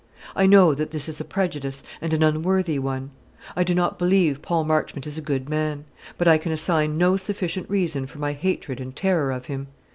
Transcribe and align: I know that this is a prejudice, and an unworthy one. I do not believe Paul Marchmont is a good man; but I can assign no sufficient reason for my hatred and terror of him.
I 0.35 0.47
know 0.47 0.73
that 0.73 0.89
this 0.89 1.07
is 1.07 1.21
a 1.21 1.23
prejudice, 1.23 1.83
and 2.01 2.11
an 2.11 2.23
unworthy 2.23 2.79
one. 2.79 3.11
I 3.55 3.63
do 3.63 3.75
not 3.75 3.99
believe 3.99 4.41
Paul 4.41 4.63
Marchmont 4.63 5.05
is 5.05 5.19
a 5.19 5.21
good 5.21 5.47
man; 5.47 5.85
but 6.17 6.27
I 6.27 6.39
can 6.39 6.51
assign 6.51 6.97
no 6.97 7.17
sufficient 7.17 7.69
reason 7.69 8.07
for 8.07 8.17
my 8.17 8.33
hatred 8.33 8.79
and 8.79 8.95
terror 8.95 9.31
of 9.31 9.45
him. 9.45 9.67